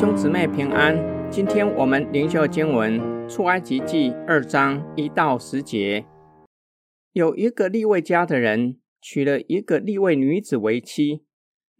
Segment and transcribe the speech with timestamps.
[0.00, 0.96] 兄姊妹平安，
[1.30, 6.06] 今天我们灵修经文出埃及记二章一到十节。
[7.12, 11.26] 有一个立位家的人娶了一个立位女子为妻，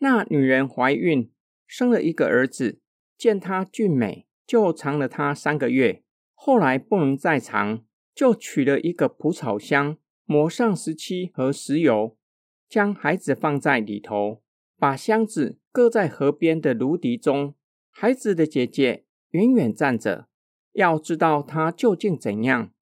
[0.00, 1.32] 那女人怀孕，
[1.66, 2.78] 生了一个儿子，
[3.16, 6.02] 见他俊美，就藏了他三个月。
[6.34, 7.82] 后来不能再藏，
[8.14, 12.18] 就取了一个蒲草箱，抹上石漆和石油，
[12.68, 14.42] 将孩子放在里头，
[14.78, 17.54] 把箱子搁在河边的芦荻中。
[17.90, 20.28] 孩子的姐姐远远站着，
[20.72, 22.72] 要知道他究竟怎样。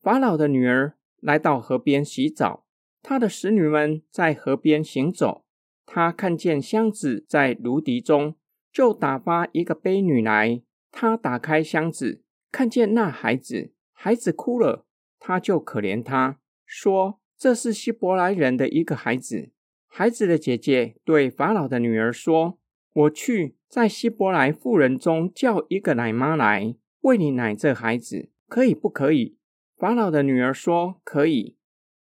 [0.00, 2.64] 法老的女儿来到河边洗澡，
[3.02, 5.44] 他的使女们在河边行走。
[5.84, 8.36] 他看见箱子在芦荻中，
[8.72, 10.62] 就打发一个婢女来。
[10.90, 14.86] 他打开箱子，看见那孩子，孩子哭了，
[15.18, 19.50] 他就可怜他，说：“这是希伯来人的一个孩子。”
[19.88, 22.58] 孩子的姐姐对法老的女儿说
[22.94, 29.38] ：“我去。”在希伯来妇人中叫一个奶妈来为你奶这孩子，可以不可以？
[29.78, 31.56] 法老的女儿说可以。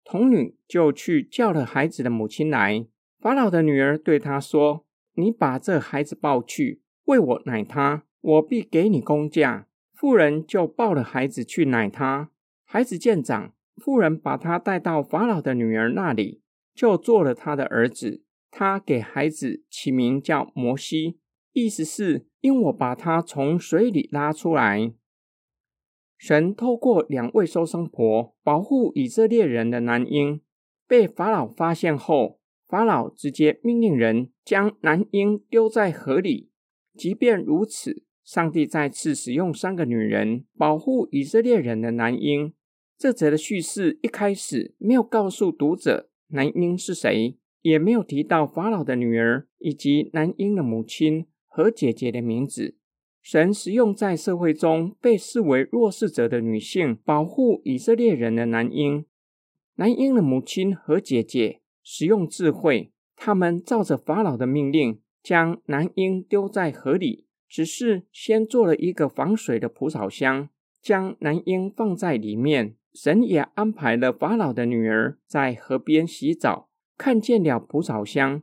[0.03, 2.85] 童女就去叫了孩子的母亲来。
[3.17, 12.29] 法老的女儿对她说：“你把这孩子抱去，为我奶他，我必给你工价。”妇人就抱了孩子去奶他。
[12.65, 16.41] 孩子见长，妇人把他带到法老的女儿那里，
[16.75, 18.21] 就做了他的儿子。
[18.51, 21.19] 他给孩子起名叫摩西。
[21.53, 24.91] 意思是，因我把他从水里拉出来。
[26.17, 30.41] 神透过两位收生婆保护以色列人的男婴，
[30.87, 36.49] 被法老发现后，法老直接命令人将男婴丢在河里。
[36.95, 42.53] 即便如此，上帝再次使用三个女人保护以色列人的男婴。
[42.97, 51.27] 这则的叙事一开始没有告诉读者男婴是谁，也没有提到法老的女儿以及男婴的母亲。
[51.55, 52.77] 和姐姐的名字，
[53.21, 59.05] 神使用在社会中被视为弱势者的女性，保护以色列人的男婴。
[59.75, 70.49] 男婴的母亲和姐姐使用智慧，他们照着法老的命令，将男婴丢在河里，只是先做了一个防水的蒲草箱，
[70.81, 72.75] 将男婴放在里面。
[72.95, 78.41] 神也安排了法老的女儿在河边洗澡，看见了蒲草箱，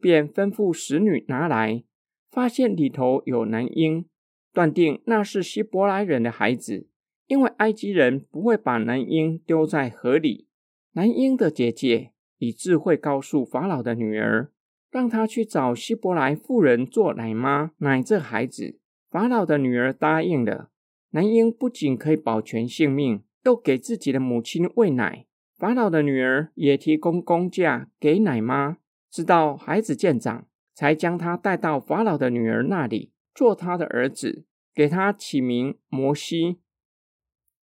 [0.00, 1.84] 便吩咐使女拿来。
[2.30, 4.04] 发现里头有男婴，
[4.52, 6.86] 断定那是希伯来人的孩子，
[7.26, 10.46] 因为埃及人不会把男婴丢在河里。
[10.92, 14.50] 男婴的姐姐以智慧告诉法老的女儿，
[14.90, 18.78] 让她去找希伯来妇人做奶妈奶这孩子。
[19.08, 20.70] 法老的女儿答应了。
[21.12, 25.24] 男婴不仅可以保全性命，又给自己的母亲喂奶。
[25.56, 28.76] 法老的女儿也提供工价给奶妈，
[29.10, 30.47] 直到孩子见长。
[30.78, 36.60] 才将他带到法老的女儿那里，做他的儿子，给他起名摩西。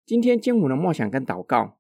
[0.06, 1.78] 今天经文的梦想跟祷告，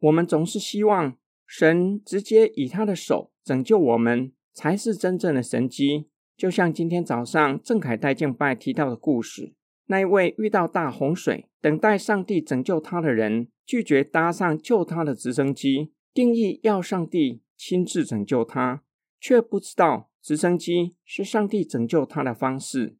[0.00, 6.08] 我们总是希望神直接以他的手拯救我们，才是真正的神机。
[6.36, 9.54] 就像今天早上郑凯带敬拜提到的故事，
[9.86, 18.82] 那一位遇到大洪水，等待上帝拯救他的人，拒绝搭上救他的直升机，定义要上帝亲自拯救他，
[19.24, 20.10] 却不知道。
[20.20, 22.98] 直升机是上帝拯救他的方式。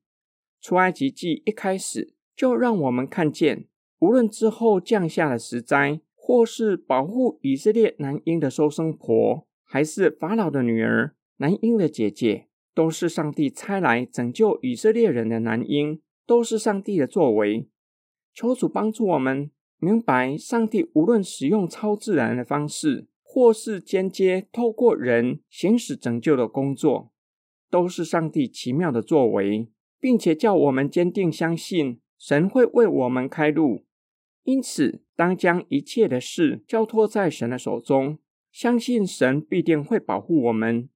[0.59, 3.67] 出埃及记一开始就让我们看见，
[3.99, 17.69] 无论之后降下的石灾，或是保护以色列男婴的收生婆，还是法老的女儿、男婴的姐姐，都是上帝差来拯救以色列人的男婴，都是上帝的作为。
[18.33, 27.11] 求主帮助我们明白，上帝无论使用超自然的方式，或是间接透过人行使拯救的工作。
[27.69, 29.69] 都是上帝奇妙的作为，
[29.99, 33.84] 并且叫我们坚定相信神会为我们开路。
[34.44, 38.21] 因此，当将一切的事交托在神的手中，
[38.53, 40.88] 相信神必定会保护我们。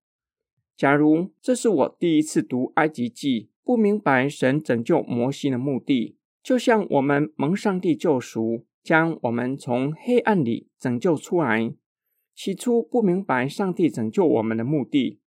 [0.77, 11.75] 假如这是我第一次读埃及记，不明白神拯救摩西的目的，就像我们蒙上帝救赎，将我们从黑暗里拯救出来，
[12.39, 15.19] 起初不明白上帝拯救我们的目的。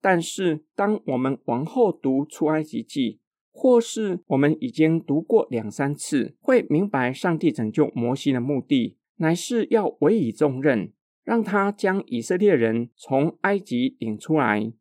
[0.00, 3.18] 但是，当我们往后读出埃及记，
[3.50, 10.92] 或是我们已经读过两三次，会明白上帝拯救摩西的目的，乃是要委以重任，
[11.24, 14.72] 让他将以色列人从埃及领出来。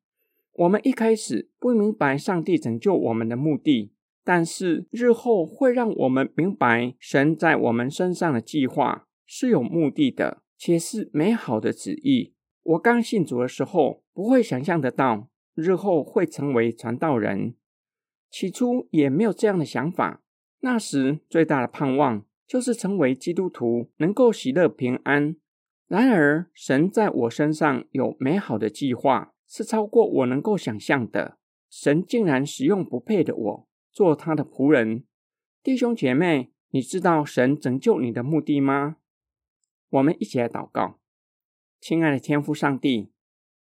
[0.52, 3.92] 我们一开始不明白上帝拯救我们的目的，
[4.24, 12.34] 但是日后会让我们明白神在我们身上的计划是有目的的，且是美好的旨意。
[12.62, 14.04] 我刚信主的时候。
[14.14, 17.56] 不会想象得到日后会成为传道人。
[18.30, 20.22] 起初也没有这样的想法。
[20.60, 25.36] 那时最大的盼望就是成为基督徒，能够喜乐平安。
[25.88, 31.40] 然而，神在我身上有美好的计划，是超过我能够想象的。
[31.72, 35.06] 神竟然使用不配的我做他的仆人。
[35.64, 38.98] 弟兄姐妹，你知道神拯救你的目的吗？
[39.94, 40.98] 我们一起来祷告，
[41.80, 43.12] 亲爱的天父上帝，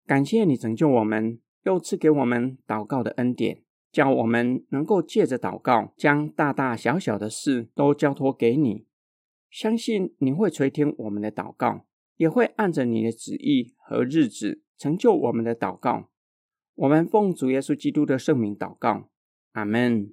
[0.06, 3.62] 感谢你拯救我们，又赐给我们祷告的恩典。
[3.90, 8.86] 叫我们能够借着祷告，将大大小小的事都交托给你，
[9.50, 11.86] 相信你会垂听我们的祷告，
[12.18, 16.10] 也会按着你的旨意和日子成就我们的祷告。
[16.74, 19.08] 我们奉主耶稣基督的圣名祷告，
[19.52, 20.12] 阿门。